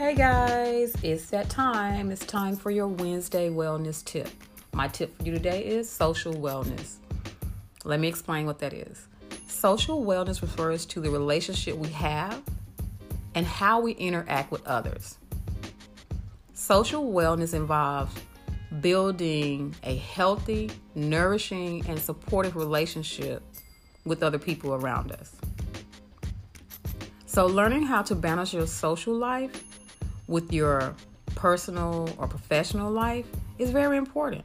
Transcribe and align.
Hey 0.00 0.14
guys, 0.14 0.94
it's 1.02 1.26
that 1.26 1.50
time. 1.50 2.10
It's 2.10 2.24
time 2.24 2.56
for 2.56 2.70
your 2.70 2.88
Wednesday 2.88 3.50
wellness 3.50 4.02
tip. 4.02 4.30
My 4.72 4.88
tip 4.88 5.14
for 5.18 5.24
you 5.24 5.32
today 5.32 5.62
is 5.62 5.90
social 5.90 6.32
wellness. 6.32 6.94
Let 7.84 8.00
me 8.00 8.08
explain 8.08 8.46
what 8.46 8.60
that 8.60 8.72
is. 8.72 9.06
Social 9.46 10.02
wellness 10.02 10.40
refers 10.40 10.86
to 10.86 11.02
the 11.02 11.10
relationship 11.10 11.76
we 11.76 11.90
have 11.90 12.42
and 13.34 13.44
how 13.44 13.80
we 13.80 13.92
interact 13.92 14.50
with 14.50 14.66
others. 14.66 15.18
Social 16.54 17.12
wellness 17.12 17.52
involves 17.52 18.14
building 18.80 19.74
a 19.82 19.96
healthy, 19.96 20.70
nourishing, 20.94 21.84
and 21.86 21.98
supportive 21.98 22.56
relationship 22.56 23.42
with 24.06 24.22
other 24.22 24.38
people 24.38 24.72
around 24.72 25.12
us. 25.12 25.36
So, 27.26 27.46
learning 27.46 27.82
how 27.82 28.00
to 28.04 28.14
balance 28.14 28.54
your 28.54 28.66
social 28.66 29.14
life 29.14 29.69
with 30.30 30.52
your 30.52 30.94
personal 31.34 32.08
or 32.16 32.26
professional 32.26 32.90
life 32.90 33.26
is 33.58 33.70
very 33.70 33.98
important. 33.98 34.44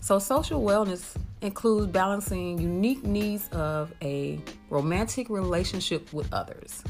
So, 0.00 0.18
social 0.18 0.62
wellness 0.62 1.14
includes 1.42 1.86
balancing 1.92 2.58
unique 2.58 3.04
needs 3.04 3.48
of 3.50 3.92
a 4.02 4.40
romantic 4.70 5.28
relationship 5.28 6.12
with 6.12 6.32
others. 6.32 6.82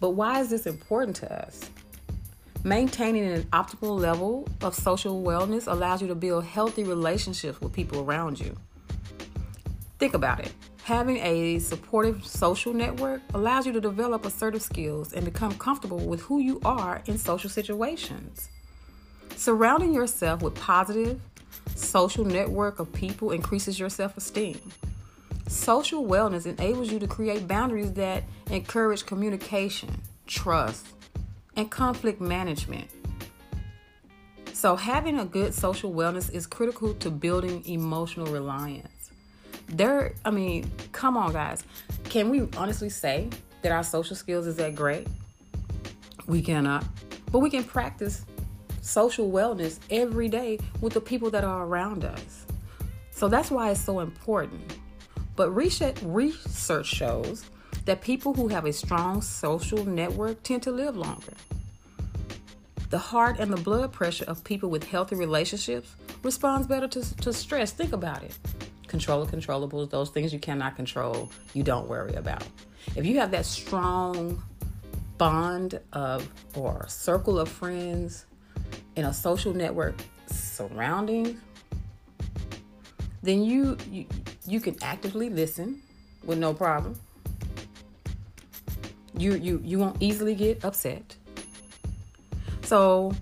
But 0.00 0.10
why 0.10 0.40
is 0.40 0.50
this 0.50 0.66
important 0.66 1.16
to 1.16 1.46
us? 1.46 1.70
Maintaining 2.64 3.24
an 3.24 3.42
optimal 3.52 3.98
level 3.98 4.48
of 4.62 4.74
social 4.74 5.22
wellness 5.22 5.70
allows 5.70 6.02
you 6.02 6.08
to 6.08 6.14
build 6.14 6.44
healthy 6.44 6.84
relationships 6.84 7.60
with 7.60 7.72
people 7.72 8.00
around 8.00 8.40
you. 8.40 8.56
Think 9.98 10.14
about 10.14 10.40
it. 10.40 10.52
Having 10.90 11.18
a 11.18 11.60
supportive 11.60 12.26
social 12.26 12.72
network 12.74 13.22
allows 13.32 13.64
you 13.64 13.70
to 13.74 13.80
develop 13.80 14.26
assertive 14.26 14.60
skills 14.60 15.12
and 15.12 15.24
become 15.24 15.56
comfortable 15.56 16.00
with 16.00 16.20
who 16.22 16.40
you 16.40 16.60
are 16.64 17.00
in 17.06 17.16
social 17.16 17.48
situations. 17.48 18.48
Surrounding 19.36 19.94
yourself 19.94 20.42
with 20.42 20.56
positive 20.56 21.20
social 21.76 22.24
network 22.24 22.80
of 22.80 22.92
people 22.92 23.30
increases 23.30 23.78
your 23.78 23.88
self-esteem. 23.88 24.58
Social 25.46 26.04
wellness 26.04 26.44
enables 26.44 26.90
you 26.90 26.98
to 26.98 27.06
create 27.06 27.46
boundaries 27.46 27.92
that 27.92 28.24
encourage 28.50 29.06
communication, 29.06 29.90
trust, 30.26 30.88
and 31.54 31.70
conflict 31.70 32.20
management. 32.20 32.90
So, 34.52 34.74
having 34.74 35.20
a 35.20 35.24
good 35.24 35.54
social 35.54 35.92
wellness 35.92 36.34
is 36.34 36.48
critical 36.48 36.94
to 36.94 37.10
building 37.12 37.64
emotional 37.64 38.26
reliance 38.26 38.99
there 39.70 40.14
i 40.24 40.30
mean 40.30 40.70
come 40.92 41.16
on 41.16 41.32
guys. 41.32 41.64
Can 42.10 42.28
we 42.28 42.46
honestly 42.56 42.90
say 42.90 43.30
that 43.62 43.72
our 43.72 43.82
social 43.82 44.14
skills 44.14 44.46
is 44.46 44.56
that 44.56 44.74
great? 44.74 45.06
We 46.26 46.42
cannot. 46.42 46.84
But 47.32 47.38
we 47.38 47.48
can 47.48 47.64
practice 47.64 48.26
social 48.82 49.30
wellness 49.30 49.78
every 49.90 50.28
day 50.28 50.58
with 50.80 50.92
the 50.92 51.00
people 51.00 51.30
that 51.30 51.44
are 51.44 51.64
around 51.64 52.04
us. 52.04 52.46
So 53.12 53.28
that's 53.28 53.50
why 53.50 53.70
it's 53.70 53.80
so 53.80 54.00
important. 54.00 54.76
But 55.36 55.50
research 55.52 56.86
shows 56.86 57.44
that 57.84 58.00
people 58.00 58.34
who 58.34 58.48
have 58.48 58.66
a 58.66 58.72
strong 58.72 59.22
social 59.22 59.84
network 59.86 60.42
tend 60.42 60.62
to 60.64 60.70
live 60.70 60.96
longer. 60.96 61.32
The 62.90 62.98
heart 62.98 63.38
and 63.38 63.52
the 63.52 63.60
blood 63.60 63.92
pressure 63.92 64.24
of 64.26 64.42
people 64.42 64.68
with 64.68 64.84
healthy 64.84 65.14
relationships 65.14 65.94
responds 66.22 66.66
better 66.66 66.88
to, 66.88 67.16
to 67.22 67.32
stress. 67.32 67.70
Think 67.70 67.92
about 67.92 68.22
it 68.24 68.36
control 68.90 69.24
the 69.24 69.34
controllables, 69.34 69.88
those 69.88 70.10
things 70.10 70.32
you 70.32 70.38
cannot 70.38 70.76
control, 70.76 71.30
you 71.54 71.62
don't 71.62 71.88
worry 71.88 72.14
about. 72.14 72.42
If 72.96 73.06
you 73.06 73.18
have 73.20 73.30
that 73.30 73.46
strong 73.46 74.42
bond 75.16 75.80
of 75.92 76.28
or 76.56 76.86
circle 76.88 77.38
of 77.38 77.48
friends 77.48 78.26
in 78.96 79.04
a 79.04 79.14
social 79.14 79.54
network 79.54 79.94
surrounding, 80.26 81.40
then 83.22 83.44
you, 83.44 83.76
you 83.90 84.06
you 84.46 84.60
can 84.60 84.76
actively 84.82 85.28
listen 85.30 85.80
with 86.24 86.38
no 86.38 86.52
problem. 86.52 86.98
You 89.16 89.34
you 89.34 89.60
you 89.64 89.78
won't 89.78 89.98
easily 90.00 90.34
get 90.34 90.64
upset. 90.64 91.16
So 92.62 93.12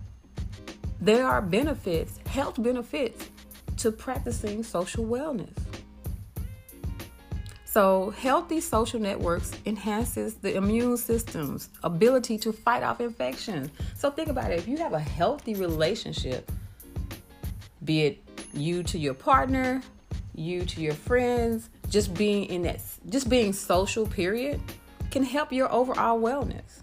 there 1.00 1.26
are 1.26 1.42
benefits, 1.42 2.18
health 2.26 2.62
benefits 2.62 3.28
to 3.78 3.92
practicing 3.92 4.62
social 4.62 5.04
wellness. 5.04 5.56
So, 7.64 8.10
healthy 8.10 8.60
social 8.60 8.98
networks 8.98 9.52
enhances 9.66 10.34
the 10.34 10.56
immune 10.56 10.96
system's 10.96 11.68
ability 11.84 12.38
to 12.38 12.52
fight 12.52 12.82
off 12.82 13.00
infections. 13.00 13.70
So, 13.94 14.10
think 14.10 14.28
about 14.28 14.50
it. 14.50 14.58
If 14.58 14.66
you 14.66 14.78
have 14.78 14.94
a 14.94 14.98
healthy 14.98 15.54
relationship, 15.54 16.50
be 17.84 18.02
it 18.02 18.24
you 18.54 18.82
to 18.84 18.98
your 18.98 19.14
partner, 19.14 19.82
you 20.34 20.64
to 20.64 20.80
your 20.80 20.94
friends, 20.94 21.68
just 21.88 22.14
being 22.14 22.46
in 22.46 22.62
that 22.62 22.80
just 23.10 23.28
being 23.28 23.52
social 23.52 24.06
period 24.06 24.60
can 25.10 25.22
help 25.22 25.52
your 25.52 25.70
overall 25.72 26.18
wellness. 26.18 26.82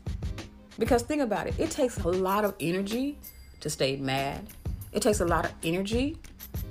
Because 0.78 1.04
think 1.04 1.22
about 1.22 1.48
it, 1.48 1.60
it 1.60 1.72
takes 1.72 1.98
a 2.00 2.08
lot 2.08 2.46
of 2.46 2.54
energy 2.60 3.18
to 3.62 3.70
stay 3.70 3.96
mad. 3.96 4.46
It 4.92 5.02
takes 5.02 5.20
a 5.20 5.26
lot 5.26 5.46
of 5.46 5.52
energy 5.64 6.18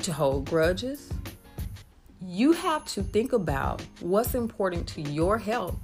to 0.05 0.13
hold 0.13 0.45
grudges. 0.45 1.09
You 2.21 2.53
have 2.53 2.85
to 2.87 3.03
think 3.03 3.33
about 3.33 3.83
what's 4.01 4.35
important 4.35 4.87
to 4.89 5.01
your 5.01 5.39
health 5.39 5.77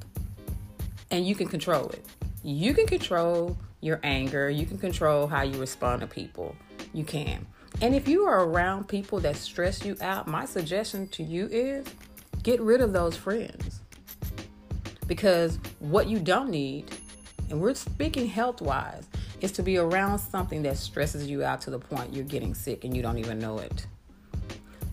and 1.10 1.26
you 1.26 1.34
can 1.34 1.48
control 1.48 1.88
it. 1.88 2.04
You 2.42 2.74
can 2.74 2.86
control 2.86 3.56
your 3.80 3.98
anger, 4.02 4.50
you 4.50 4.66
can 4.66 4.78
control 4.78 5.26
how 5.26 5.42
you 5.42 5.58
respond 5.58 6.02
to 6.02 6.06
people. 6.06 6.54
You 6.92 7.04
can. 7.04 7.46
And 7.80 7.94
if 7.94 8.06
you 8.06 8.24
are 8.24 8.44
around 8.44 8.88
people 8.88 9.20
that 9.20 9.36
stress 9.36 9.84
you 9.84 9.96
out, 10.02 10.26
my 10.26 10.44
suggestion 10.44 11.08
to 11.08 11.22
you 11.22 11.46
is 11.50 11.86
get 12.42 12.60
rid 12.60 12.82
of 12.82 12.92
those 12.92 13.16
friends. 13.16 13.80
Because 15.06 15.58
what 15.78 16.08
you 16.08 16.18
don't 16.18 16.50
need, 16.50 16.90
and 17.48 17.60
we're 17.60 17.74
speaking 17.74 18.26
health 18.26 18.60
wise, 18.60 19.06
is 19.40 19.52
to 19.52 19.62
be 19.62 19.78
around 19.78 20.18
something 20.18 20.62
that 20.62 20.76
stresses 20.76 21.26
you 21.26 21.42
out 21.42 21.60
to 21.62 21.70
the 21.70 21.78
point 21.78 22.12
you're 22.12 22.24
getting 22.24 22.54
sick 22.54 22.84
and 22.84 22.94
you 22.94 23.02
don't 23.02 23.18
even 23.18 23.38
know 23.38 23.58
it. 23.58 23.86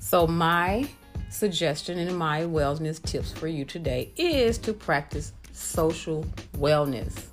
So, 0.07 0.25
my 0.25 0.87
suggestion 1.27 1.99
and 1.99 2.17
my 2.17 2.43
wellness 2.43 3.03
tips 3.03 3.33
for 3.33 3.49
you 3.49 3.65
today 3.65 4.09
is 4.15 4.57
to 4.59 4.71
practice 4.71 5.33
social 5.51 6.25
wellness. 6.53 7.25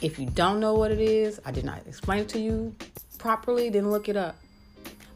If 0.00 0.18
you 0.18 0.24
don't 0.24 0.58
know 0.58 0.72
what 0.72 0.90
it 0.90 1.00
is, 1.02 1.42
I 1.44 1.50
did 1.50 1.66
not 1.66 1.86
explain 1.86 2.20
it 2.20 2.30
to 2.30 2.40
you 2.40 2.74
properly, 3.18 3.68
then 3.68 3.90
look 3.90 4.08
it 4.08 4.16
up. 4.16 4.36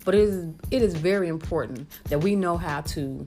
But 0.05 0.17
it 0.17 0.21
is 0.21 0.53
it 0.71 0.83
is 0.83 0.93
very 0.93 1.28
important 1.28 1.88
that 2.11 2.19
we 2.19 2.37
know 2.37 2.59
how 2.59 2.83
to 2.83 3.27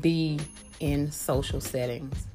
be 0.00 0.40
in 0.80 1.12
social 1.12 1.60
settings 1.60 2.26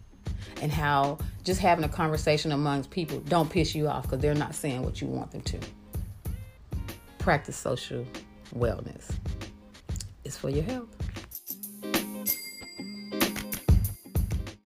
and 0.61 0.71
how 0.71 1.17
just 1.43 1.59
having 1.59 1.83
a 1.83 1.89
conversation 1.89 2.51
amongst 2.51 2.91
people 2.91 3.21
don't 3.21 3.49
piss 3.49 3.73
you 3.73 3.87
off 3.87 4.03
because 4.03 4.19
they're 4.19 4.35
not 4.35 4.53
saying 4.53 4.83
what 4.83 5.01
you 5.01 5.07
want 5.07 5.31
them 5.31 5.41
to. 5.41 5.59
Practice 7.17 7.57
social 7.57 8.05
wellness. 8.55 9.09
It's 10.27 10.35
for 10.35 10.49
your 10.49 10.63
health. 10.63 10.96